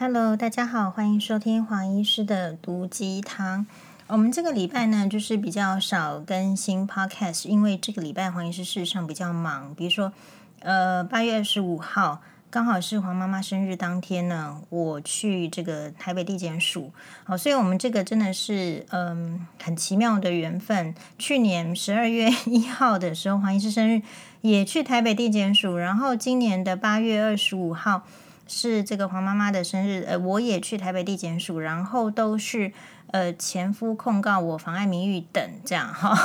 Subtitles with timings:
[0.00, 3.66] Hello，大家好，欢迎收听黄医师的毒鸡汤。
[4.06, 9.74] 我们这个礼拜呢，就是比较少更新 Podcast，因为这个礼拜黄医师事实上比较忙。
[9.74, 10.12] 比如说，
[10.60, 16.92] 呃，八月二十五号刚好是黄妈妈生日当天呢，我去这个台北地检署，
[17.24, 20.94] 好，所以我们这个真的是嗯很奇妙的缘分。
[21.18, 24.00] 去年十二月一号的时候，黄医师生日
[24.42, 28.04] 也去台北地检署，然后今年的八月二十五号。
[28.48, 32.72] 是这个黄妈妈的生日，呃，我也去台北地检署，然后都是
[33.12, 36.18] 呃前夫控告我妨碍名誉等这样哈。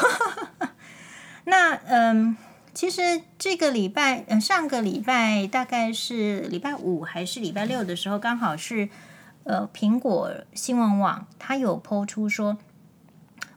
[1.45, 2.37] 那嗯、
[2.73, 8.87] 其实这个礼拜，呃，上个礼拜大概是礼拜五还是礼拜六的时候，刚好是
[9.43, 12.57] 呃苹果新闻网他有抛出说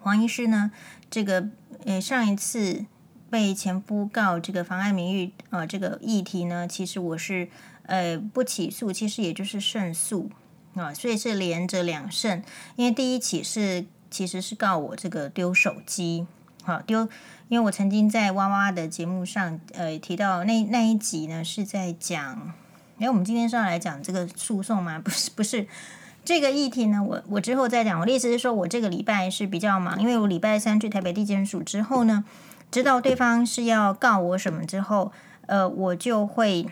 [0.00, 0.72] 黄医师呢，
[1.08, 1.48] 这个
[1.84, 2.84] 呃上一次
[3.30, 7.48] 被前夫告这个妨碍名誉呃这个议题呢，其实我是。
[7.88, 10.28] 呃，不起诉其实也就是胜诉
[10.74, 12.42] 啊，所以是连着两胜。
[12.74, 16.26] 因为第一起是其实是告我这个丢手机，
[16.64, 17.08] 好丢，
[17.46, 22.52] 因为我曾经在哇哇的节目上呃提到那那一集呢是在讲，
[22.98, 24.98] 哎，我们今天是要来讲这个诉讼吗？
[25.04, 25.68] 不是，不是
[26.24, 28.00] 这个议题呢，我我之后再讲。
[28.00, 32.24] 我的意思是说，我这个礼拜是比较忙，因为我礼拜三去台北地检署之后呢，
[32.76, 35.10] 知道对方是要告我什么之后，
[35.46, 36.68] 呃，我就会。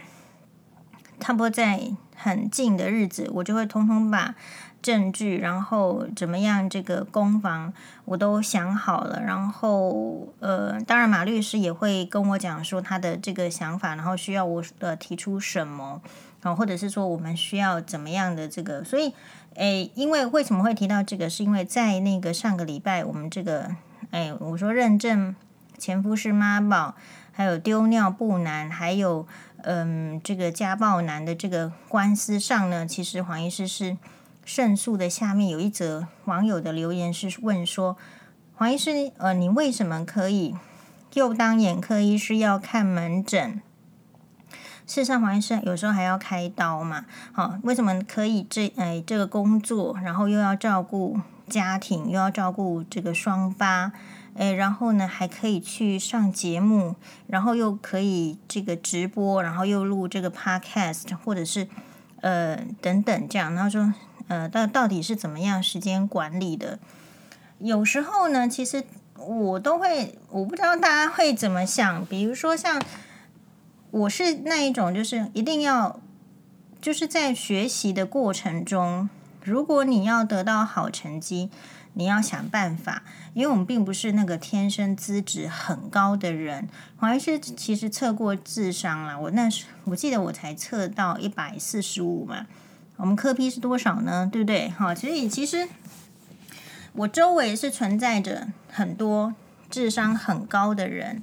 [1.21, 1.81] 差不多在
[2.15, 4.35] 很近的日子，我就会通通把
[4.83, 7.73] 证据，然后怎么样这个攻防
[8.05, 9.23] 我都想好了。
[9.23, 16.03] 然后呃，当然马律师也会跟我讲说他的这个想法，然后需要我呃提出什么，
[16.43, 18.85] 然后，或者是说我们需要怎么样的这个。
[18.85, 19.15] 所以，
[19.55, 23.71] 诶，因为为什么会提到这个，是因为在那个上个礼拜我们这个，
[24.11, 25.35] 诶，我说认证
[25.85, 26.95] 前夫是妈宝，
[27.31, 29.27] 还有丢尿布男，还有。
[29.67, 33.97] 嗯，这个家暴男的这个官司上呢，其实黄医师是
[34.45, 35.09] 胜诉的。
[35.09, 37.97] 下面有一则网友的留言是问说
[38.57, 40.55] ：“黄医师，呃，你为什么可以
[41.15, 43.63] 又当眼科医师要看门诊？
[44.87, 47.07] 事实上，黄医师有时候还要开刀嘛？
[47.33, 51.19] 好，为什么可以这哎这个工作，然后又要照顾
[51.49, 53.93] 家庭，又要照顾这个双八？”
[54.37, 56.97] 诶，然后呢，还可以去上节目，
[57.29, 61.69] 然后又可以这个直播，然后又录这个 podcast，或者是
[62.21, 63.55] 呃等等这样。
[63.55, 63.95] 然后说
[64.27, 66.81] 呃，到到底是怎么样时间管理的？
[67.61, 68.83] 有时候呢，其实
[69.17, 72.05] 我都会，我不知道大家会怎么想。
[72.07, 72.83] 比如说像
[73.93, 76.01] 我是那一种，就是一定要
[76.81, 79.09] 就是在学习的过程中，
[79.45, 81.51] 如果你要得到好成绩。
[81.95, 86.69] 你要想办法，因为我们并不是那个天生资质很高的人。
[86.99, 92.47] 我还是其实测过智商了，我那时我记得我才测到一百四十五嘛。
[92.97, 94.29] 我们科批是多少呢？
[94.31, 94.69] 对不对？
[94.71, 95.69] 好，所以其实
[96.93, 99.35] 我周围是存在着很多
[99.69, 101.23] 智商很高的人，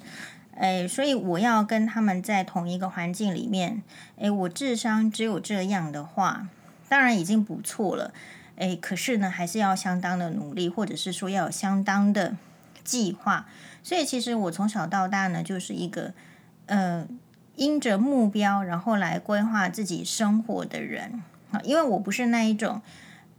[0.56, 3.82] 哎，所以我要跟他们在同一个环境里面，
[4.20, 6.48] 哎，我智商只有这样的话，
[6.90, 8.14] 当然已经不错了。
[8.58, 12.36] 诶，可是呢，还是要相当的努力，或者是说要有相当的
[12.84, 13.48] 计划。
[13.84, 16.14] 所以，其实我从小到大呢，就是一个
[16.68, 17.08] 呃，
[17.56, 21.60] 因着目标然后来规划自己生活的人啊。
[21.64, 22.82] 因为我不是那一种，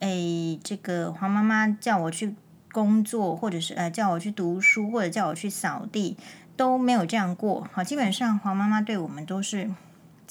[0.00, 2.34] 诶，这个黄妈妈叫我去
[2.72, 6.16] 工作，或者是呃叫我去读书，或者叫我去扫地，
[6.56, 7.68] 都没有这样过。
[7.72, 9.70] 好，基本上黄妈妈对我们都是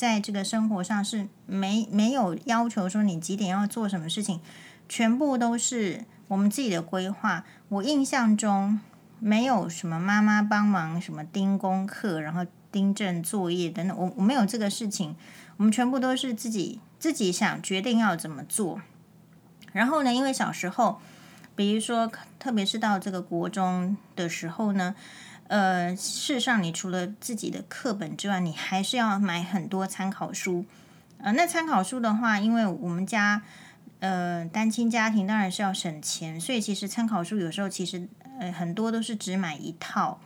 [0.01, 4.39] 在这个生活上是没没有要求说你几点要做什么事情。
[4.89, 7.45] 全部都是我们自己的规划。
[7.69, 8.79] 我印象中
[9.19, 15.15] 没有什么妈妈帮忙，什么盯功课，然后订正作业等等，我我没有这个事情。
[15.57, 18.81] 我们全部都是自己自己想决定要怎么做。
[19.71, 20.99] 然后呢，因为小时候，
[21.55, 24.95] 比如说，特别是到这个国中的时候呢，
[25.51, 30.65] 呃，事实上，你除了自己的课本之外，你还是要买很多参考书。
[31.17, 33.41] 呃，那参考书的话，因为我们家。
[33.99, 38.07] 呃，单亲家庭当然是要省钱，所以其实参考书有时候其实
[38.39, 40.19] 呃很多都是只买一套，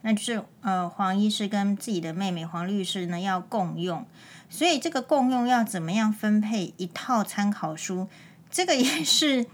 [0.00, 4.04] 那就是呃黄医师跟自己的妹妹黄律师呢要共用，
[4.48, 8.08] 所以这个共用要怎么样分配一套参考书，
[8.50, 9.46] 这个也是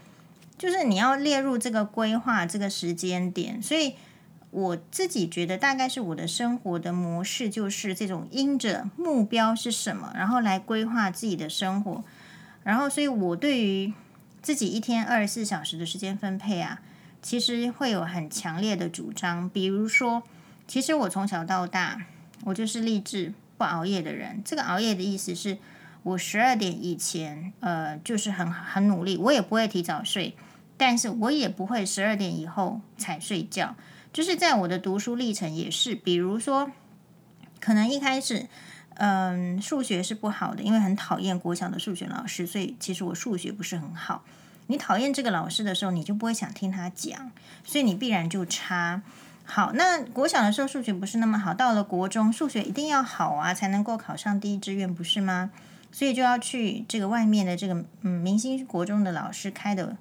[0.56, 3.96] 就是你要列入这个规划这个时间点，所以
[4.56, 12.02] 我自己觉得大概是我的生活的模式就是这种因着目标是什么，然后来规划自己的生活。
[12.64, 13.92] 然后，所以我对于
[14.40, 16.80] 自己一天二十四小时的时间分配啊，
[17.20, 19.46] 其实会有很强烈的主张。
[19.46, 20.22] 比如说，
[20.66, 22.06] 其实我从小到大，
[22.44, 24.40] 我就是立志不熬夜的人。
[24.42, 25.58] 这个熬夜的意思是，
[26.02, 30.34] 我十二点以前，呃，就是很很努力，我也不会提早睡，
[30.78, 33.76] 但是我也不会十二点以后才睡觉。
[34.16, 36.70] 就是在我的读书历程也是，比如说，
[37.60, 38.46] 可能一开始，
[38.94, 44.24] 嗯，数学是不好的，因为很讨厌国小的数学老师，所以其实我数学不是很好。
[44.68, 47.30] 你讨厌这个老师的时候，你就不会想听他讲，
[47.62, 49.02] 所以你必然就差。
[49.44, 55.50] 好，那国小的时候数学不是那么好，到了国中数学一定要好啊，才能够考上第一志愿，不是吗？
[55.92, 59.98] 所以就要去这个外面的这个嗯明星国中的老师开的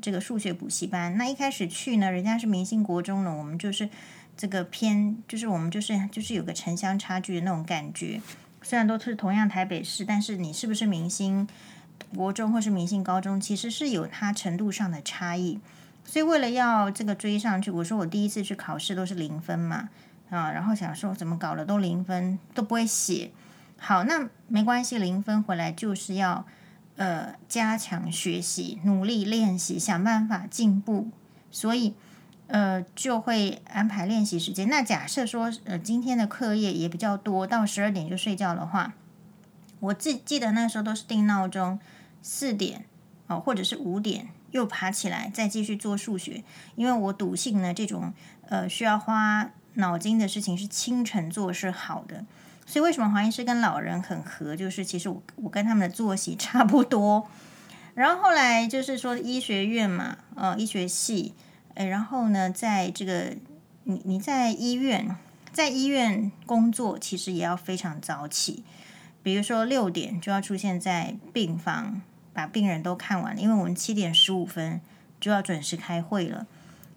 [0.00, 1.16] 这个数学补习班。
[1.16, 3.88] 那一开始去呢，人家是明星国中的，我们就是
[4.36, 8.20] 这个偏，就是我们就是就是有个城乡差距的那种感觉。
[8.62, 11.48] 虽然都是同样台北市，但是你是不是明星
[12.14, 15.60] 国中或是明星高中，其实是有它程度上的差异。
[16.04, 19.90] 所以为了要这个追上去，我说我第一次去考试都是零分嘛，
[20.30, 23.30] 啊，然后想说怎么搞了都零分都不会写，
[23.76, 26.46] 好，那没关系，零分回来就是要
[26.98, 31.08] 呃加强学习，努力练习，想办法进步，
[31.50, 31.94] 所以
[32.48, 34.68] 呃就会安排练习时间。
[34.68, 38.92] 那假设说呃今天的课业也比较多，到十二点就睡觉的话，
[39.80, 41.80] 我记记得那时候都是定闹钟
[42.20, 42.84] 四点
[43.28, 44.28] 哦，或者是五点。
[44.50, 46.42] 又爬起来，再继续做数学，
[46.74, 48.14] 因为我笃信呢，这种
[48.48, 52.24] 呃需要花脑筋的事情是清晨做是好的。
[52.68, 54.54] 所以为什么黄医师跟老人很合？
[54.54, 57.26] 就是其实我我跟他们的作息 差不多。
[57.94, 61.34] 然后后来就是说医学院嘛，呃，医学系，
[61.74, 63.34] 呃，然后呢，在这个
[63.84, 65.16] 你你在医院，
[65.50, 68.62] 在医院工作，其实也要非常早起，
[69.22, 72.02] 比如说六点就要出现在病房。
[72.34, 74.80] 把病人都看完了，因为我们七点十五分
[75.18, 76.46] 就要准时开会了，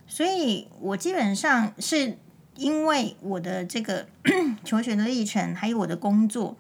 [0.05, 2.19] 所以我基本上是
[2.55, 4.07] 因为我的这个
[4.63, 6.55] 求学的历程，还有我的工作，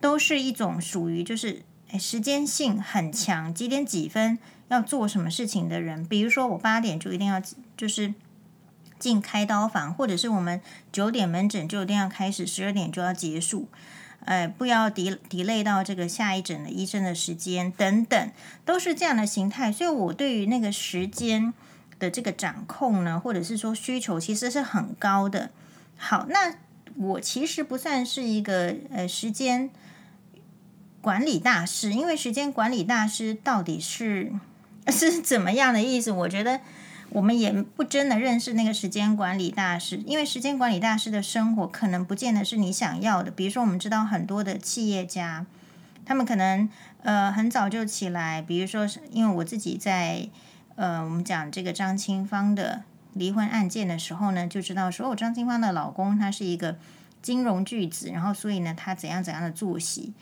[0.00, 1.62] 都是一种属于就是
[1.98, 4.38] 时间性很强，几点几分
[4.68, 6.04] 要做什么事情的人。
[6.06, 7.42] 比如说我八点就一定要
[7.76, 8.14] 就是
[8.98, 10.60] 进开刀房，或者是我们
[10.92, 13.68] 九点门诊就一定要开始，十二点就要结束。
[14.26, 18.30] 哎，不要 delay 到这个下一诊的医生的时间等等，
[18.66, 19.72] 都是这样的形态。
[19.72, 21.54] 所以，我对于那个时间
[22.00, 25.50] 的这个掌控呢，或者是说需求，其实是很高的。
[25.96, 26.56] 好，那
[26.96, 29.70] 我其实不算是一个呃时间
[31.00, 34.32] 管理大师，因为时间管理大师到底是
[34.90, 36.10] 是怎么样的意思？
[36.10, 36.60] 我觉得。
[37.12, 43.32] 我们也不真的认识那个时间管理大师，因为时间管理大师的生活可能不见得是你想要的。
[43.32, 45.44] 比如说，我们知道很多的企业家，
[46.06, 46.70] 他们可能
[47.02, 48.40] 呃很早就起来。
[48.40, 50.28] 比如说，因为我自己在
[50.80, 56.78] 呃我们讲这个张清芳的离婚案件的时候呢，就知道说，哦，张清芳的老公他是一个
[57.20, 60.14] 金融巨子，然后所以呢，他怎样怎样的作息。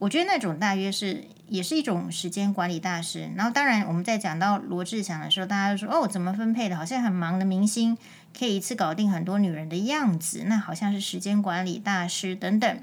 [0.00, 3.30] 我觉得那种大约是也是一种时间管理大师。
[3.36, 6.74] 然后，当然我们在讲到罗志祥的时候，大家就说：“哦，怎么分配的？
[6.74, 7.96] 好像很忙的明星
[8.36, 12.82] 可以一次搞定很多女人的样子，那好像是时间管理大师等等。”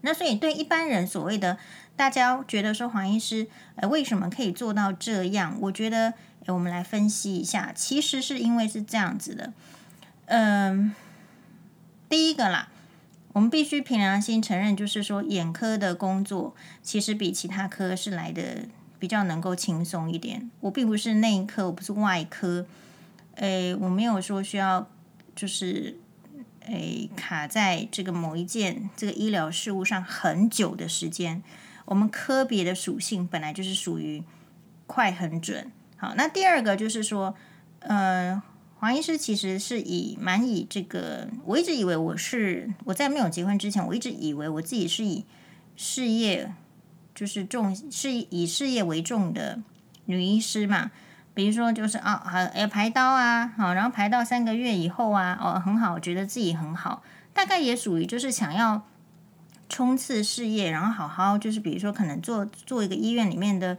[0.00, 1.58] 那所以对一般人所谓的
[1.94, 5.58] 大家觉得说黄医师，呃，为什么可以做到这样？
[5.60, 6.14] 我觉得，
[6.50, 9.52] 我们来分析一下，其实是因为是这样子的。
[10.26, 10.94] 嗯，
[12.08, 12.68] 第一个啦。
[13.32, 16.52] 我们必须凭良心承认，就是说，眼科的工作
[16.82, 18.66] 其实比其他科是来的
[18.98, 20.50] 比较能够轻松一点。
[20.58, 22.66] 我并不是内科，我不是外科，
[23.36, 24.90] 诶，我没有说需要
[25.36, 25.96] 就是
[26.66, 31.40] 诶卡在这个某一件这个医疗事务上很久的时间。
[31.84, 34.24] 我们科别的属性本来就是属于
[34.88, 35.70] 快很准。
[36.00, 37.36] 好，那第二个就是说，
[37.80, 38.42] 呃。
[38.82, 45.26] 黄医师其实是以蛮以这个，我一直以为我是我在没有结婚之前，我一直以为我自己是以
[45.76, 46.50] 事业
[47.14, 49.60] 就是重是以事业为重的
[50.06, 50.90] 女医师嘛。
[51.34, 57.02] 比如说就是啊，还要排刀啊，好，然后排到三个月以后啊，哦很好，觉得自己很好，
[57.34, 58.86] 大概也属于就是想要
[59.68, 63.76] 冲刺事业，然后好好就是比如说可能做做一个医院里面的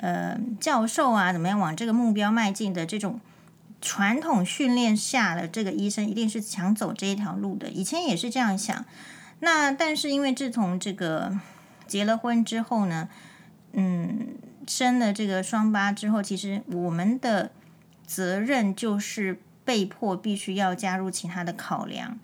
[0.00, 3.20] 呃教授啊，怎么样往这个目标迈进的这种。
[3.82, 8.84] 传统训练下的这个医生一定是想走这一条路的，以前也是这样想。
[9.38, 11.32] 那但是因为自从这个
[11.86, 13.08] 结了婚之后呢，
[13.72, 14.34] 嗯，
[14.66, 17.52] 生了这个双八之后，其实我们的
[18.06, 22.18] 责任就是被迫必须要加入其他的考量。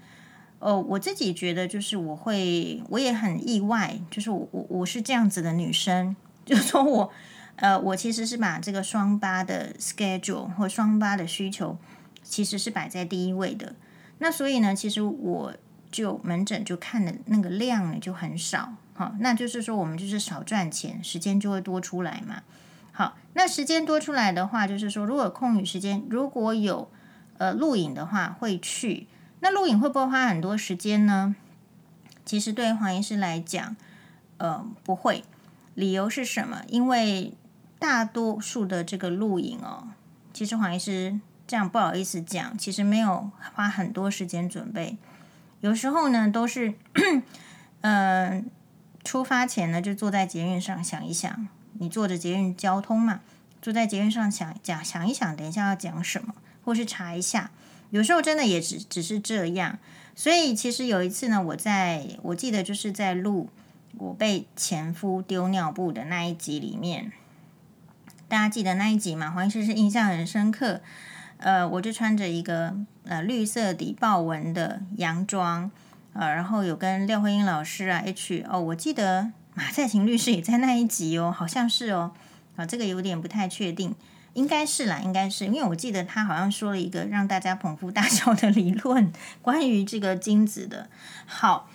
[0.58, 6.14] 哦，我自己觉得就是我会，我也很意外，就是我我我是这样子的女生，
[6.44, 7.10] 就是说我。
[7.56, 11.78] 呃，我其实是把这个双八的 schedule 或双八的需求，
[12.22, 13.74] 其实是摆在第一位的。
[14.18, 15.54] 那所以呢，其实我
[15.90, 18.74] 就门诊就看的那个量呢就很少。
[18.94, 22.42] 好，那就是说我们就是少赚钱，时间就会多出来嘛。
[22.92, 26.90] 好，那时间多出来的话，就是说如果空余时间如果有
[27.38, 29.06] 呃录影的话，会去。
[29.40, 31.36] 那录影会不会花很多时间呢？
[32.24, 33.76] 其实对黄医师来讲，
[34.38, 35.24] 呃，不会。
[35.74, 36.62] 理由是什么？
[36.68, 37.34] 因为
[37.78, 39.88] 大多数的这个录影哦，
[40.32, 44.96] 其实黄医师这样不好意思讲，其实没有花很多时间准备。
[45.60, 46.74] 有时候呢，都是
[47.80, 48.50] 嗯、
[49.04, 53.20] 出发前呢，就坐在捷运上想一想，你坐着捷运交通嘛，
[53.62, 57.50] 坐在捷运上想讲想一想，等一下要讲什么，或是查一下。
[57.90, 59.78] 有时候真的也只只是这样。
[60.14, 63.48] 所以其实有一次呢，我在我记得就是在录
[63.98, 67.12] 我被前夫丢尿布的那一集里面，
[68.28, 69.30] 大家记得那一集吗？
[69.30, 70.80] 黄医师是印象很深刻。
[71.38, 75.70] 呃，我就穿着一个呃绿色底豹纹的洋装，
[76.14, 82.12] 呃，然后有跟廖慧英老师啊 H 哦，我记得马赛晴律师也在那一集哦，好像是哦，
[82.56, 83.94] 啊，这个有点不太确定。
[84.32, 90.90] 应该是啦，应该是，因为我记得他好像说了一个让大家捧腹大笑的理论，关于这个精子的。
[91.24, 91.70] 好，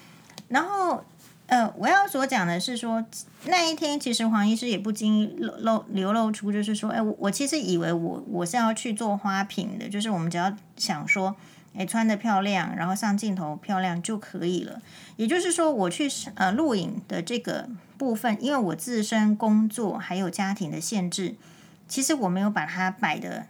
[0.47, 1.03] 然后
[1.51, 3.05] 呃，我要所讲的是说，
[3.43, 11.35] 那一天其实黄医师也不经意露露流露出，就是说，哎，我我其实以为我我是要去做花瓶的，就是我们只要想说，
[11.75, 14.81] 哎，穿得漂亮，然后上镜头漂亮就可以了。
[15.17, 17.67] 也就是说，我去呃录影的这个
[17.97, 21.35] 部分，因为我自身工作还有家庭的限制。
[21.85, 23.47] 其实我没有把它摆的，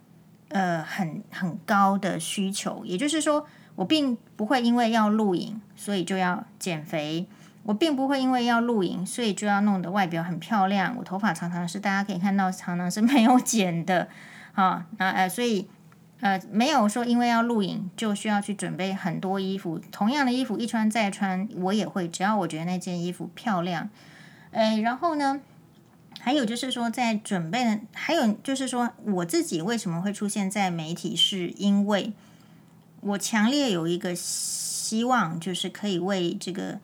[0.47, 7.27] 呃，很很高的需求，也就是说，我并不会因为要录影，所以就要减肥；
[7.63, 10.95] 我并不会因为要录影，所以就要弄得外表很漂亮。
[10.97, 14.07] 我头发常常是大家可以看到，常常是 没有剪的，
[14.53, 15.67] 啊，那呃，所以
[16.19, 19.79] 呃，没有说因为要录影就需要去准备很多衣服。
[19.91, 23.89] 同样的衣服一穿再穿，我也会，只要我觉得那件衣服漂亮，
[24.51, 25.41] 哎，然后呢？
[26.19, 32.13] 还有就是说，在准备的，还有就是说，我自己为什么会出现在媒体，是因为
[32.99, 36.79] 我强烈有一个希望，就是可以为这个，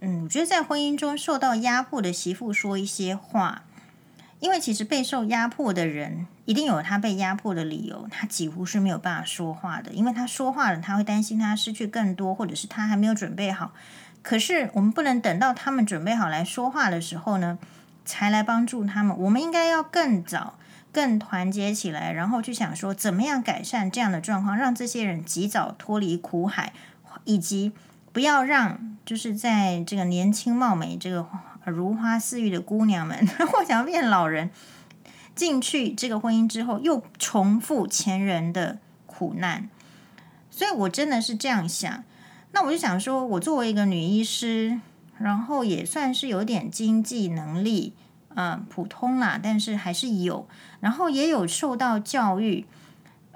[0.00, 3.64] 嗯，我觉得在婚姻中受到压迫的媳妇说一些话，
[4.38, 13.72] 因为其实备受压迫的人一定有他被压迫的理由，他几乎是没有办法说话的，因为他说话了，他会担心他失去更多，或者是他还没有准备好。
[14.22, 17.58] 可是我们不能等到他们准备好来说话的时候呢，
[18.06, 20.58] 才来帮助他们，我们应该要更早、
[20.90, 26.72] 更团结起来，然后去想说怎么样改善这样的状况，让这些人及早脱离苦海，
[27.24, 27.72] 以及
[28.12, 31.26] 不要让就是在这个年轻貌美、这个
[31.64, 34.50] 如花似玉的姑娘们， 或想要变老人
[35.34, 39.68] 进去这个婚姻之后，又重复前人的苦难。
[40.50, 42.04] 所以我真的是这样想。
[42.52, 44.80] 那我就想说，我作为一个女医师。
[45.18, 47.92] 然后也算是有点经济能力，
[48.34, 50.48] 呃，普通啦，但是还是有。
[50.80, 52.64] 然后也有受到教育，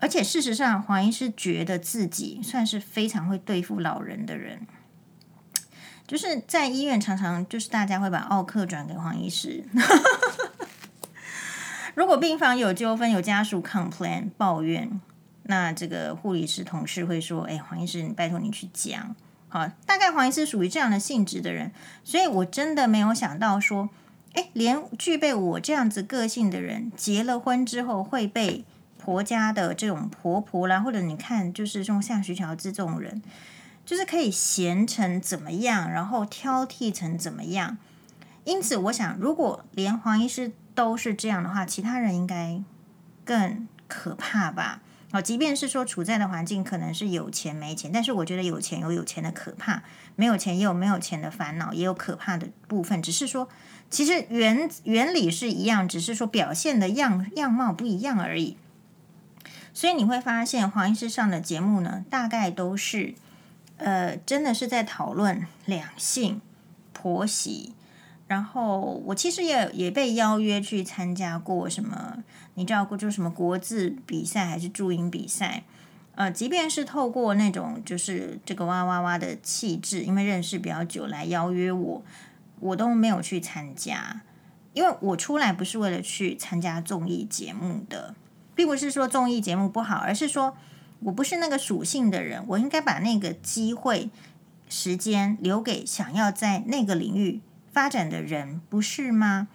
[0.04, 4.66] 而且事实上，黄医师觉得自己算是非常会对付老人的人。
[6.06, 9.64] 就是在医院，常常就是大家会把奥克转给黄医师。
[11.96, 15.00] 如果病房有纠纷，有家属 complain 抱怨，
[15.44, 19.16] 那这个护理师同事会说：“哎，黄医师，你拜托你去讲。”
[19.48, 21.72] 好，大概黄医师属于这样的性质的人，
[22.04, 23.88] 所以我真的没有想到说，
[24.34, 28.66] 哎，连具备我这样子个性的人，结了婚之后会被
[29.04, 33.20] 婆家的这种婆婆啦，或者你看，就是这种像徐乔治这种人，
[33.84, 37.76] 就是可以嫌成怎么样，然后挑剔成怎么样。
[38.44, 42.62] 因此，我想，如果连黄医师都是这样的话，其他人应该
[43.24, 44.80] 更可怕吧。
[45.12, 49.82] 哦，即便是说处在的环境可能是有钱没钱，但是我觉得有钱有有钱的可怕，
[50.16, 53.00] 没有钱也有没有钱的烦恼，也有可怕的部分。
[53.00, 53.48] 只是说，
[53.90, 58.56] 其实原原理是一样，只是说表现的样样貌不一样而已。
[59.74, 63.14] 所以你会发现，黄医师上的节目呢，大概都是
[63.76, 66.40] 呃，真的是在讨论两性
[66.94, 67.74] 婆媳。
[68.26, 75.64] 然后我其实也也被邀约去参加过什么，你知道过就是什么国字比赛还是注音比赛，
[76.14, 82.02] 呃，即便是透过那种就是这个哇哇哇的气质，因为认识比较久来邀约我，
[82.60, 84.22] 我都没有去参加，
[84.72, 88.14] 因为我出来不是为了去参加综艺节目的，
[88.54, 90.56] 并不是说综艺节目不好，而是说
[91.00, 94.10] 我不是那个属性的人，我应该把那个机会
[94.68, 97.40] 时间留给想要在那个领域。
[97.72, 99.48] 发展的人不是吗？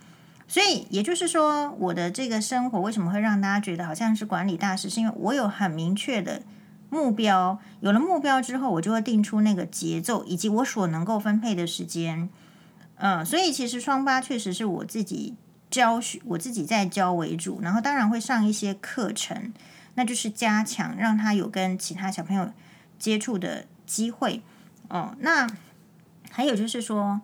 [0.45, 4.89] 所以也就是说，我的这个生活为什么会让大家觉得好像是管理大师？
[4.89, 6.41] 是因为我有很明确的
[6.89, 12.27] 目标，有了目标之后，我就会定出那个节奏，以及我所能够分配的时间。
[12.95, 15.35] 嗯，所以其实双八确实是我自己
[15.69, 19.53] 教学，我自己在教为主，然后当然会上一些课程，
[19.95, 22.51] 那就是加强让他有跟其他小朋友
[22.97, 24.41] 接触的机会。
[24.87, 25.47] 哦，那
[26.31, 27.21] 还有就是说，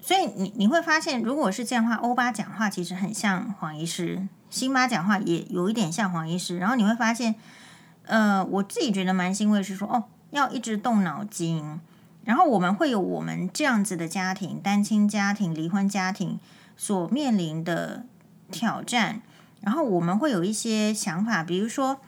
[0.00, 7.34] 所以你你会发现，如果是这样的话，欧巴讲话其实很像黄医师，辛巴讲话也有一点像黄医师，然后你会发现，
[8.04, 11.80] 呃，我自己觉得蛮欣慰是说，哦，要一直动脑筋。
[12.24, 16.40] 然后我们会有我们这样子的家庭，单亲家庭、离婚家庭
[16.76, 18.04] 所面临的
[18.50, 19.22] 挑战。
[19.62, 21.98] 然后我们会有一些想法，比如说，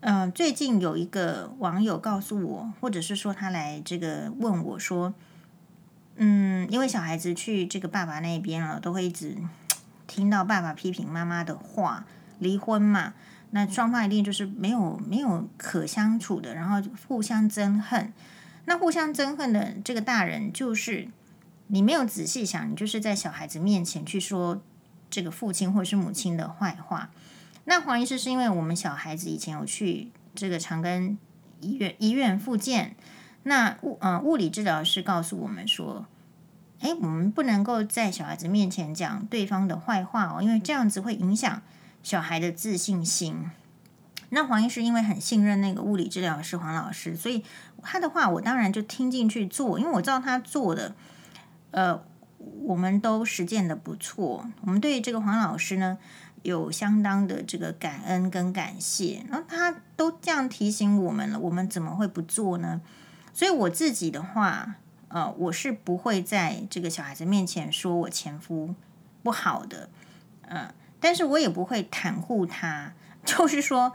[0.00, 5.12] 嗯、最近有一个网友告诉我，或者是说他来这个问我说，
[6.16, 9.36] 嗯，因为小孩子去这个爸爸那边了，都会一直
[10.06, 12.04] 听到爸爸批评妈妈的话，
[12.38, 13.14] 离婚嘛，
[13.50, 18.12] 那双方一定就是没有没有可相处的，然后互相憎恨。
[18.66, 21.08] 那互相憎恨的这个大人，就是
[21.74, 24.60] 你没有仔细想，你就是在小孩子面前去说
[25.08, 27.08] 这个父亲或是母亲的坏话。
[27.64, 31.16] 那黄医师是因为我们小孩子以前有去这个长庚
[31.60, 32.94] 医院医院复健，
[33.44, 36.04] 那物呃物理治疗师告诉我们说，
[36.80, 41.62] 哎，我们不能够在小孩子面前讲对方的坏话哦，因为这样子会影响
[42.02, 43.50] 小孩的自信心。
[44.28, 47.42] 那黄医师因为很信任那个物理治疗师黄老师，所以
[47.82, 50.94] 他的话我当然就听进去做，因为我知道他做的，
[51.72, 52.02] 呃，
[52.62, 54.48] 我们都实践的不错。
[54.62, 55.98] 我们对这个黄老师呢
[56.42, 62.80] 有相当的这个感恩跟感谢，然后他都这样提醒我们了，我们怎么会不做呢？
[63.34, 64.76] 所以我自己的话，
[65.08, 68.74] 呃，我是不会在这个小孩子面前说我前夫
[69.22, 69.88] 不好的，
[70.42, 73.92] 呃，但是我也不会袒护他， 就是说。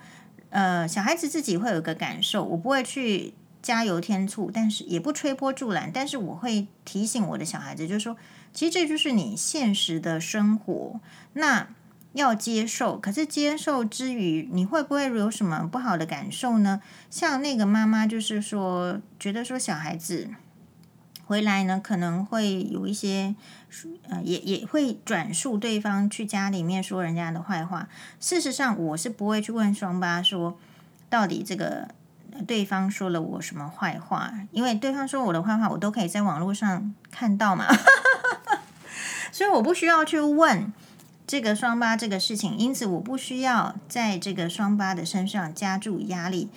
[0.49, 3.33] 呃，小孩子自己会有个感受，我不会去
[3.67, 8.15] 加油添醋，但是也不吹波助澜，但是我会提醒我的小孩子，就是说，
[8.53, 11.01] 其实这就是你现实的生活，
[11.33, 11.67] 那
[12.13, 12.97] 要接受。
[12.97, 16.81] 可是接受之余，你会不会有什么不好的感受呢？
[17.09, 20.29] 像那个妈妈，就是说，觉得说小孩子。
[21.25, 23.35] 回来呢，可能会有一些，
[24.07, 27.89] 呃，也也会转述对方去家里面说人家的坏话。
[28.17, 30.57] 事实上，我是不会去问双八说，
[31.09, 31.89] 到底这个
[32.45, 37.65] 对方说了我什么坏话，因为对方说我的坏话，我都可以在网络上看到嘛，
[39.31, 40.71] 所以我不需要去问
[41.25, 46.49] 这个双八这个事情，因此我不需要在这个双八的身上加注压力。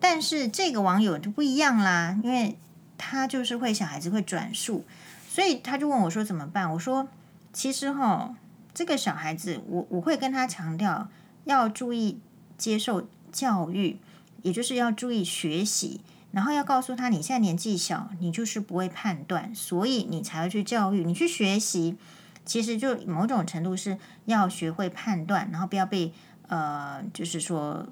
[0.00, 2.56] 但是这个网友就不一样啦，因为。
[2.96, 4.84] 他就是会小孩子会转述，
[5.28, 6.72] 所以他就问我说怎么办？
[6.72, 7.08] 我说
[7.52, 8.34] 其实哈，
[8.72, 11.08] 这个小孩子我我会跟他强调
[11.42, 12.20] 要注意
[12.56, 13.98] 接受教育，
[14.44, 21.96] 也就是要注意学习，然后要告诉他你现在年纪小，你就是不会判断，所以你才会去教育，你去学习，
[22.44, 26.12] 其实就某种程度是要学会判断，然后不要被
[26.46, 27.88] 呃，就是说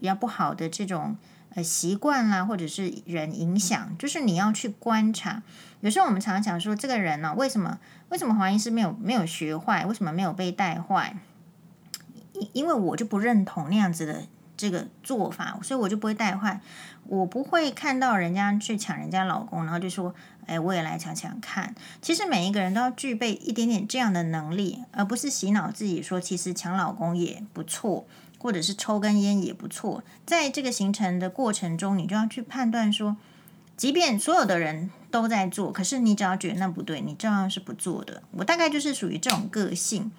[0.00, 1.16] 比较不好的这种。
[1.52, 5.42] 呃，习惯啦，或者是人影响，就是你要去观察。
[5.80, 9.84] 有时候我们常常讲说，这个人呢、为什么为什么黄医师没有没有学坏？
[9.84, 11.16] 为什么没有被带坏？
[12.34, 14.26] 因因为我就不认同那样子的
[14.60, 16.60] 这个做法，所以我就不会带坏。
[17.06, 20.14] 我不会看到人家去抢人家老公，然后就说，
[20.46, 21.74] 哎，我也来抢抢看。
[22.02, 28.06] 其实每一个人都要具备一点点这样的能力，而不是洗脑自己说，其实抢老公也不错。
[28.42, 33.18] 或者是抽根烟也不错，在这个形成的过程中，你就要去判断说，
[33.76, 38.22] 即便所有的人都在做，可是你只要觉得那不对，你照样是不做的。
[38.30, 40.10] 我大概就是属于这种个性。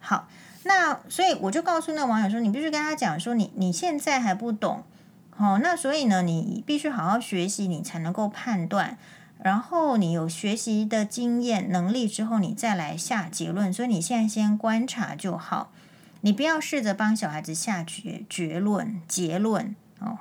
[0.00, 0.28] 好，
[0.64, 4.84] 那所以我就告诉那网友说，你必须跟他讲说，你你现在还不懂，
[5.30, 8.96] 好，那所以呢，你必须好好学习，你才能够判断。
[9.42, 13.72] 然后你有学习的经验能力之后，你再来下结论。
[13.72, 15.72] 所以你现在先观察就好。
[16.20, 20.18] 你不要试着帮小孩子下结结论结论哦。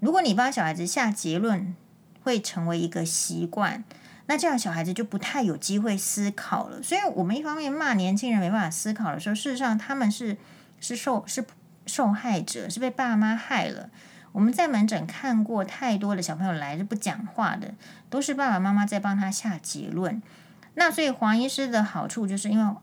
[0.00, 1.76] 如果你帮小孩子下结论，
[2.22, 3.84] 会成为一个习惯，
[4.32, 6.82] 那这样小孩子就不太有机会思考了。
[6.82, 10.38] 所以，我们一方面骂年轻人没办法思考的时候，事实上他们是
[10.80, 11.44] 是受是
[11.84, 13.90] 受害者，是被爸妈害了。
[14.32, 17.74] 我们在门诊看过太多的小朋友来是不讲话的，
[18.08, 20.22] 都是爸爸妈妈在帮他下结论。
[20.76, 22.74] 那所以黄医师的好处就是因为。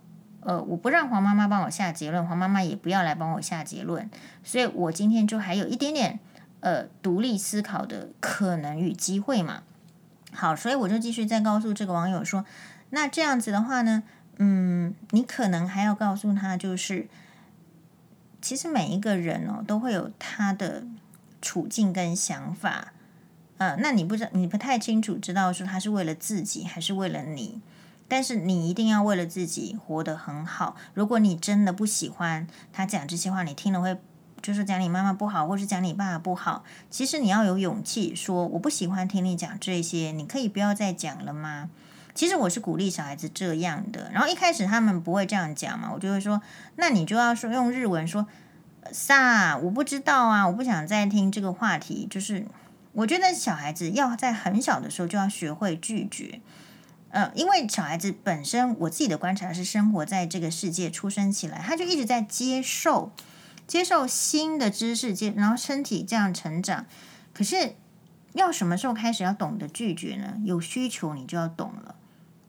[0.42, 4.10] 呃，我不让黄妈妈帮我下结论，黄妈妈也不要来帮我下结论，
[4.42, 6.18] 所以我今天就还有一点点
[6.62, 9.64] 呃独立思考的可能与机会嘛。
[10.32, 12.46] 好，所以我就继续再告诉这个网友说，
[12.92, 14.04] 那这样子的话呢，
[14.38, 17.08] 嗯，你可能还要告诉他，就是
[18.42, 20.84] 其实每一个人哦都会有他的
[21.42, 22.94] 处境跟想法，
[23.58, 27.62] 呃，那你不知道，你不太清楚知道说他是为了自己还是为了你。
[28.12, 30.76] 但是你一定要为了自己活得很好。
[30.96, 34.02] 如果你真的不喜欢他讲这些话，你听了会
[34.42, 36.64] 就是讲你妈妈不好，或是讲你爸爸不好。
[36.90, 41.70] 其实你要有勇气说，我不喜欢听你讲这些，你可以不要再讲了吗？
[42.16, 44.10] 其实我是鼓励小孩子这样的。
[44.12, 46.42] 然后一开始他们不会这样讲嘛，我就会说，
[46.76, 48.28] 那你就要说用日文说，
[48.92, 52.08] 撒，我不知道啊，我不想再听这个话题。
[52.10, 52.46] 就是
[52.94, 56.42] 我觉得小孩子要在很小的时候就要学会拒绝。
[57.12, 63.12] 呃，因为小孩子本身，我自己的观察是，生活在这个世界出生起来，他就一直在接受、
[63.70, 66.88] 接受新的知识，接然后身体这样成长。
[67.34, 67.76] 可是
[68.34, 70.42] 要什么时候开始要懂得拒绝呢？
[70.44, 71.94] 有需求你就要懂了，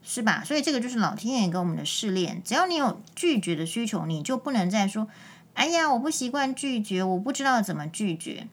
[0.01, 0.43] 是吧？
[0.43, 2.41] 所以这个就是老天爷给我们的试炼。
[2.43, 5.07] 只要你有拒绝的需求，你就不能再说
[5.53, 8.47] ：“哎呀，我不习惯拒绝，我不知道怎么拒绝。”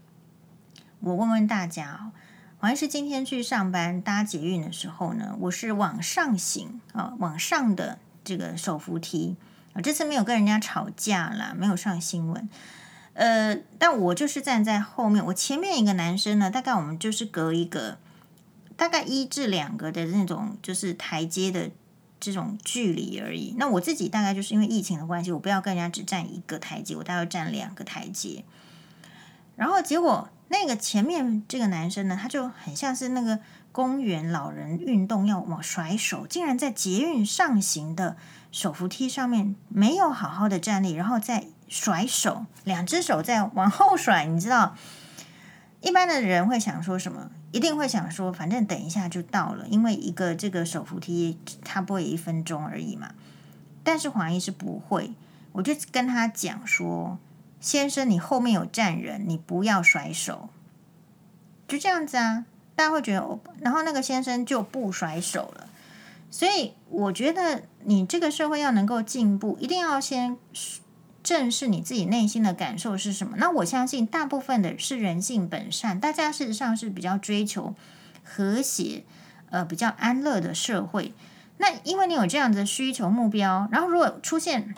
[1.01, 2.13] 我问问大家哦。
[2.61, 9.37] 好像是今天去上班搭捷运的时候呢，我是往上行啊，往上的这个手扶梯
[9.79, 12.49] 啊，这次没有跟人家吵架啦，没有上新闻。
[13.13, 17.99] 呃，但我就是站在后面，我前面一个男生呢，大概我们就是隔一个
[18.77, 21.71] 大概一至两个的那种，就是台阶的
[22.19, 23.55] 这种距离而已。
[23.57, 28.43] 那我自己大概就是因为疫情的关系，我不要跟人家只站一个台阶，我大概站两个台阶。
[29.55, 30.29] 然后结果。
[30.51, 33.39] 那个前面这个男生呢，他就很像是那个
[33.71, 38.17] 公园老人运动要往甩手，竟然在捷运上行的
[38.51, 44.25] 手扶梯上面没有好好的站立，然后再甩手，两只手在往后甩。
[44.25, 44.75] 你知道，
[45.81, 47.31] 一般的人会想说什么？
[47.53, 53.13] 一定会想说，反正等一下就到了，因为一个这个手扶梯差不多一分钟而已嘛。
[53.83, 55.13] 但是黄医师不会，
[55.53, 57.19] 我就跟他讲说。
[57.61, 60.49] 先生，你后面有站人，你不要甩手，
[61.67, 62.45] 就这样子啊。
[62.77, 65.67] 大家会觉得，然后那个先生就不甩手了。
[66.31, 70.37] 所以我觉得，你这个社会要能够进步，一定要先
[71.23, 73.39] 正视你自己内心的感受是什么。
[73.39, 77.75] 那我相信，大部分的是人性本善，大家事实上是比较追求
[78.23, 79.05] 和谐，
[79.49, 81.15] 呃，比较安乐的社会。
[81.57, 84.75] 那因为你有这样的需求目标，然后如果出现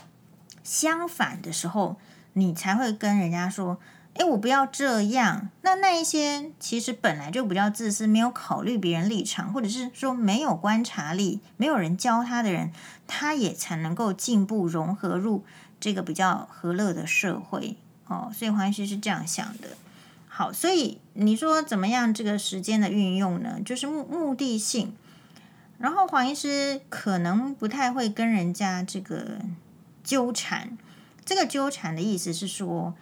[0.63, 1.97] 相反的时候，
[2.35, 3.81] 你才会跟人家说
[4.15, 12.73] ：“诶，我不要这样。”那那一些其实本来就比较自私，没有考虑别人立场，或者是说没有观察力、没有人教他的人，
[13.07, 15.45] 他也才能够进步融合入
[15.79, 18.33] 这个比较和乐的社会哦。
[18.35, 19.69] 所以黄医师是这样想的。
[20.29, 23.61] 好，所以你说怎么样这个时间的运用呢？
[23.65, 24.95] 就是目目的性。
[25.79, 29.39] 然后黄医师可能不太会跟人家这个
[30.05, 30.77] 纠缠。
[31.25, 32.95] 这个纠缠的意思是说，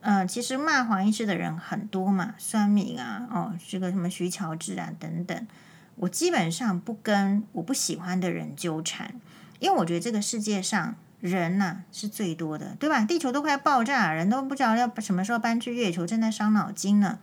[0.00, 5.46] 呃，其实骂黄医师的人很多嘛，酸民啊，哦，这个什么徐乔治啊等等，
[5.96, 9.14] 我基本上不跟我不喜欢的人纠缠，
[9.58, 13.04] 因为我觉得这个世界上人呐、是最多的，对吧？
[13.04, 17.18] 地球都快爆炸，人都不知道要什么时候搬去月球，正在伤脑筋呢。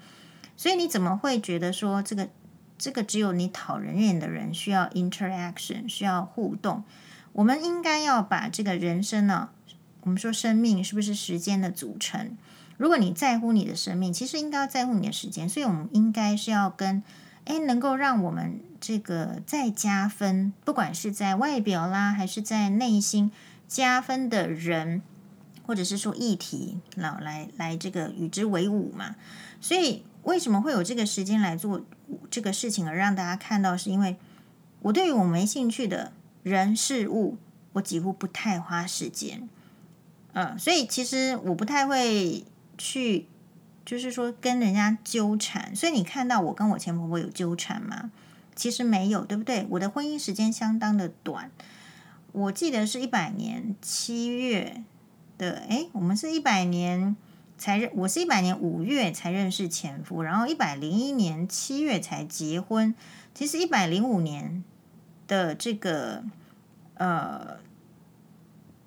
[0.57, 2.29] 所以你怎么会觉得说这个
[2.77, 6.83] 这个只有你讨人厌的人需要 interaction，需要互动？
[7.33, 9.49] 我们应该要把这个人生呢、
[10.01, 12.37] 我们说生命是不是时间的组成？
[12.77, 15.47] 如果你在乎你的生命，其实应该要在乎你的时间。
[15.47, 17.01] 所以，我们应该是要跟
[17.45, 23.31] 诶，能够让我们这个再加分，不管是在外表啦，还是在内心
[23.67, 25.01] 加分的人，
[25.65, 29.15] 或者是说议题，老来来这个与之为伍嘛。
[29.61, 31.85] 所以，为什么会有这个时间来做
[32.29, 33.77] 这个事情，而让大家看到？
[33.77, 34.17] 是因为
[34.81, 36.11] 我对于我没兴趣的
[36.43, 37.37] 人事物，
[37.73, 39.47] 我几乎不太花时间。
[40.33, 42.43] 嗯，所以其实我不太会
[42.77, 43.27] 去，
[43.85, 45.75] 就是说跟人家纠缠。
[45.75, 48.11] 所以你看到我跟我前婆婆有纠缠吗？
[48.55, 49.65] 其实没有，对不对？
[49.71, 51.51] 我的婚姻时间相当的短，
[52.31, 54.83] 我记得是一百年七月
[55.37, 57.15] 的，诶，我们是一百年
[57.57, 62.95] 才认，我是一百年五月才认识前夫，然后一百零一年七月才结婚。
[63.33, 64.63] 其实一百零五年
[65.27, 66.23] 的这个
[66.95, 67.63] 呃。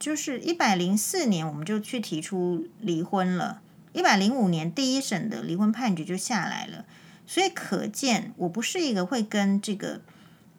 [0.01, 3.61] 就是一百零四年，我们就去提出离婚了。
[3.99, 6.85] 一百零五年第一审的离婚判决就下来了，
[7.27, 10.03] 所以可见我不是一个会跟这个，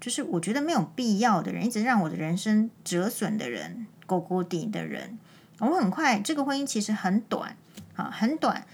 [0.02, 5.18] 就是我觉得没有必要的人，一直让我的人生折损的人，勾勾底的人。
[5.60, 7.56] 我很快，这个婚姻其实很短，
[7.96, 8.68] 啊，很短。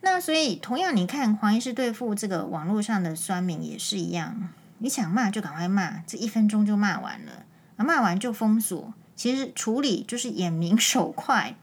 [0.00, 7.44] 那所以同样，你看黄医师对付这个网络上的酸民也是一样，你想骂就赶快骂，这一分钟就骂完了，
[7.76, 8.92] 啊，骂完就封锁。
[9.14, 11.54] 其实处理就是眼明手快。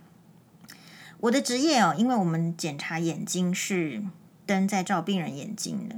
[1.23, 4.03] 我的职业哦，因为我们检查眼睛是
[4.45, 5.95] 灯在照病人眼睛的，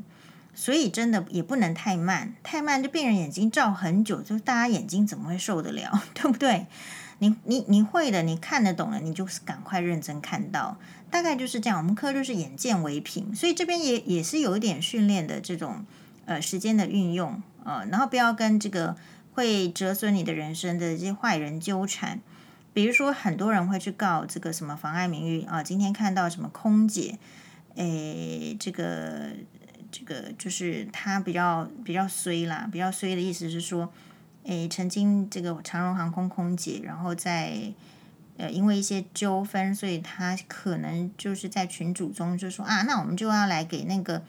[0.54, 6.68] 所以真的也不能太慢，太慢就病人眼睛照很久，就大家眼睛怎么会受得了， 对不对？
[7.18, 10.78] 你你你会的，你看得懂了，你就是赶快认真看到，
[11.10, 11.80] 大概就是这样。
[11.80, 15.84] 我们科就是眼见为凭，所以这边也也是有一点训练的这种
[16.26, 18.96] 呃时间的运用呃，然后不要跟这个
[19.34, 22.22] 会折损你的人生的这些坏人纠缠。
[22.76, 27.18] 比如说，很多人会去告这个什么妨碍名誉啊，今天看到什么空姐，
[27.74, 29.32] 诶，这个。
[29.92, 33.90] 这个就是他比较比较衰啦，比较衰的意思是说，
[34.44, 37.72] 诶，曾经这个长荣航空空姐，然后在
[38.36, 44.22] 呃因为一些纠纷，所以他可能就是在群组中就说啊，那我们就要来给那个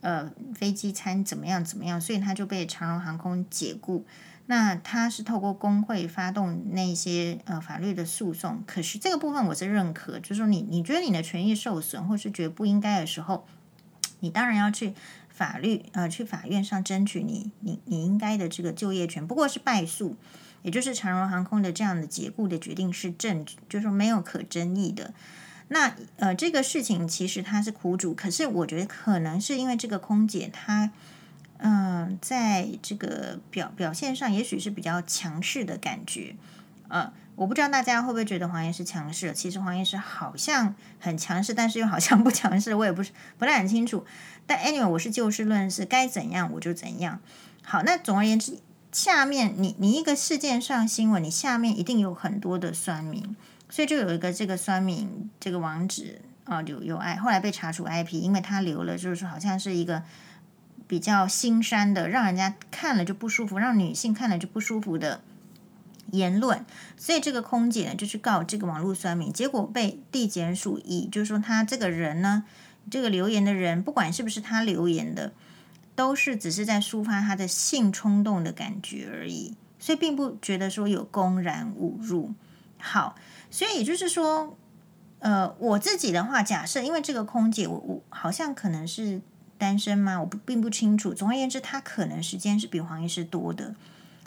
[0.00, 4.04] 呃飞机餐怎么样怎么样，所以他就被长荣航空解雇。
[4.46, 13.46] 那他是透过工会发动那些呃法律的诉讼，可是这个部分我是认可，就是说你你觉得你的权益受损，或是觉得不应该的时候。
[14.20, 14.94] 你当然要去
[15.28, 20.16] 法律呃，去法院上争取你你你应该的这个就业权，不过是败诉，
[20.62, 25.12] 也就是长荣航空的这样的解雇的决定是正，就是说没有可争议的。
[25.68, 30.90] 那呃，这个事情其实它是苦主，可是我觉得可能是因为这个空姐她
[31.64, 36.36] 嗯、在这个表表现上，也许是比较强势的感觉，
[36.88, 37.12] 呃。
[37.36, 39.32] 我不知道大家会不会觉得黄医师强势？
[39.32, 44.06] 其实黄医师好像很强势，但是又好像不强势，我也不是不太很清楚。
[44.46, 47.18] 但 anyway，我是就事论事，该怎样我就怎样。
[47.64, 48.60] 好，那总而言之，
[48.92, 53.34] 下面你你一个事件上新闻，你下面一定有很多的酸民，
[53.68, 60.04] 所以就有一个这个酸民这个网址啊，有有爱，后来被查出 IP，因为他留了，就是说好像是一个
[60.86, 65.20] 比较腥膻的，让人家看了就不舒服，让女性看了就不舒服的。
[66.10, 66.64] 言论，
[66.96, 72.44] 所以这个空姐呢就去告这个网络酸民，结果被地检署以，就是说他这个人呢，
[72.88, 75.32] 这个留言的人，不管是不是他留言的，
[75.96, 82.34] 都是只是在抒发他的性冲动的感觉而已，所以并不觉得说有公然侮辱。
[82.78, 83.16] 好，
[83.50, 84.56] 所以也就是说，
[85.20, 89.20] 呃，我自己的话，假设因为这个空姐，我我好像可能是
[89.64, 90.20] 单身吗？
[90.20, 91.14] 我不并不清楚。
[91.14, 93.74] 总而言之，他可能时间是比黄医师多的。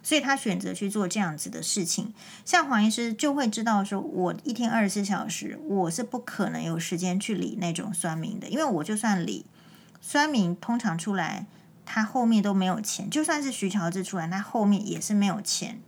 [0.01, 2.13] 所以他选择去做这样子的事情，
[2.45, 9.45] 像黄医师就会知道说，我一天二十四小时，我是不可能有时间去理那种酸民的，因为我就算理
[9.99, 11.45] 酸民，通常出来
[11.85, 15.81] 他后面都没有钱，就算是徐乔治出来，他后面也是没有钱，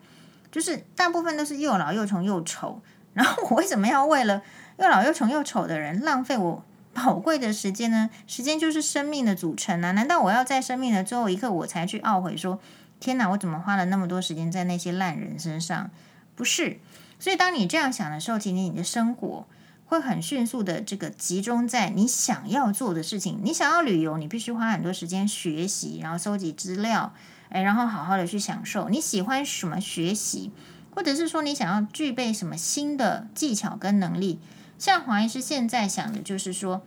[0.51, 2.81] 就是大部分都是又老又穷又丑，
[3.13, 4.41] 然后我为什么要为了
[4.79, 8.10] 又老又穷又丑的人浪费我宝贵的时间呢？
[8.28, 12.60] 时间就是生命的组成啊，难道我要在生命的最后一刻我才去懊悔说？
[12.99, 15.89] 天哪，我怎么花了那么多时间在那些烂人身上？
[16.36, 16.80] 不是，
[17.17, 19.47] 所以当你这样想的时候，其实你的生活
[19.86, 23.39] 会很迅速的这个集中在你想要做的事情。
[23.41, 27.13] 你想要旅游，你必须花很多时间学习，然后收集资料，
[27.49, 28.89] 哎，然后好好的去享受。
[28.89, 30.52] 你喜欢什么学习，
[30.93, 34.39] 或者是说你想要具备什么新的技巧跟能力？
[34.79, 36.81] 像黄医师现在想的就是说，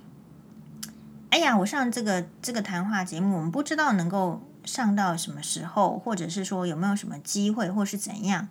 [1.31, 4.42] 哎呀，我上这个这个谈话节目，我们不知道能够。
[4.64, 8.46] 上到什么时候，或者是说有没有什么机会，或是怎样？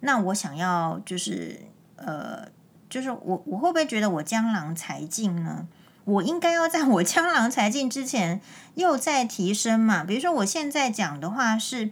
[0.00, 1.60] 那我想要就是
[1.96, 2.48] 呃，
[2.88, 5.68] 就是我我会不会觉得我江郎才尽呢？
[6.06, 8.40] 我应该要在我江郎才尽之前
[8.76, 10.02] 又再提升嘛？
[10.02, 11.90] 比如说我现在讲的话是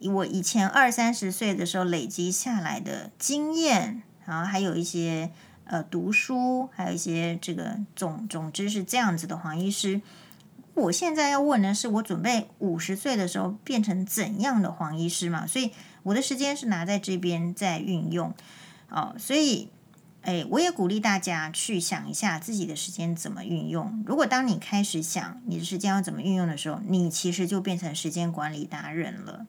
[0.00, 5.30] 我以前二三十岁的时候累积下来的经验，然后还有一些
[5.64, 10.00] 呃读书，还有一些这个总总之是这样子的黄医师。
[10.74, 15.46] 我现在要问的是，我准备五十岁的时候变成怎样的黄医师嘛？
[15.46, 15.70] 所以
[16.02, 18.34] 我的时间是拿在这边在运用，
[18.88, 19.68] 哦，所以，
[20.22, 24.02] 哎，我也鼓励大家去想一下自己的时间怎么运用。
[24.04, 29.46] 如果当你开始想你的时间要怎么运用的时候，你其实就变成时间管理达人了。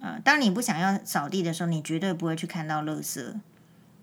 [0.00, 3.34] 呃，当你不想要扫地的时候，你绝对不会去看到垃圾。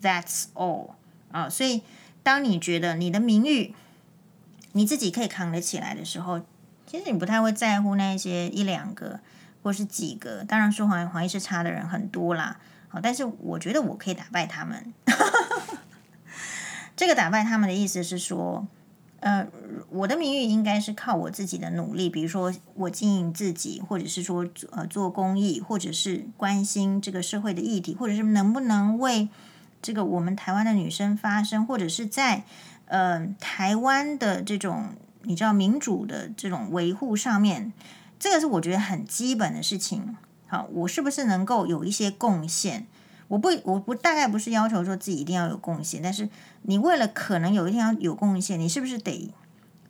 [0.01, 0.91] That's all
[1.33, 1.81] 啊，所以
[2.23, 3.73] 当你觉得你的名誉，
[4.71, 6.39] 你自己可以扛得起来的时候，
[6.85, 9.19] 其实你不太会在乎那些一两个
[9.61, 10.43] 或是几个。
[10.43, 14.93] 当然说黄黄医师差的人很多啦，好，但是我觉得我可以打败他们。
[16.95, 18.67] 这个打败他们的意思是说，
[19.19, 19.47] 呃，
[19.89, 29.27] 我的名誉应该是靠我自己的努力，比如说我经营自己，或者是说呃做公益，或者是关心这个社会的议题，或者是能不能为
[29.83, 32.43] 这个我们台湾的女生发声，或者是在
[32.85, 37.71] 呃台湾的这种你知道民主的这种维护上面，
[38.17, 40.17] 这个是我觉得很基本的事情。
[40.47, 42.87] 好，我是不是能够有一些贡献？
[43.27, 46.29] 我不，我不大概不是要求说自己一定要有贡献，但是
[46.61, 49.33] 你为了可能有一天要有贡献，你是不是得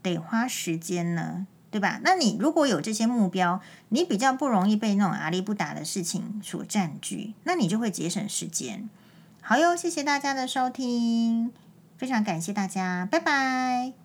[0.01, 1.45] 得花时间呢？
[1.69, 1.99] 对吧？
[2.03, 8.87] 那你如果有这些目标，你比较不容易被那种阿力不达的事情所占据，那你就会节省时间。
[9.45, 11.51] 好哟谢谢大家的收听
[11.97, 14.02] 非常感谢大家拜拜。